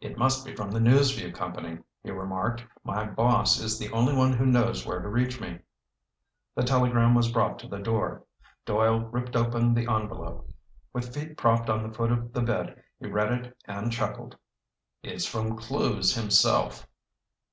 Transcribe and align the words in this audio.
"It 0.00 0.16
must 0.16 0.46
be 0.46 0.54
from 0.54 0.70
the 0.70 0.78
News 0.78 1.10
Vue 1.18 1.32
Company," 1.32 1.80
he 2.04 2.12
remarked. 2.12 2.64
"My 2.84 3.04
boss 3.04 3.58
is 3.58 3.80
the 3.80 3.90
only 3.90 4.14
one 4.14 4.32
who 4.32 4.46
knows 4.46 4.86
where 4.86 5.00
to 5.00 5.08
reach 5.08 5.40
me." 5.40 5.58
The 6.54 6.62
telegram 6.62 7.16
was 7.16 7.32
brought 7.32 7.58
to 7.58 7.66
the 7.66 7.80
door. 7.80 8.22
Doyle 8.64 9.00
ripped 9.00 9.34
open 9.34 9.74
the 9.74 9.92
envelope. 9.92 10.48
With 10.92 11.12
feet 11.12 11.36
propped 11.36 11.68
on 11.68 11.82
the 11.82 11.92
foot 11.92 12.12
of 12.12 12.32
the 12.32 12.42
bed, 12.42 12.80
he 13.00 13.08
read 13.08 13.32
it 13.32 13.56
and 13.64 13.90
chuckled. 13.90 14.36
"It's 15.02 15.26
from 15.26 15.56
Clewes 15.56 16.14
himself." 16.14 16.86